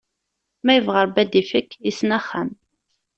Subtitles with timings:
[0.63, 2.49] Ma ibɣa Ṛebbi ad d-ifk, yessen axxam.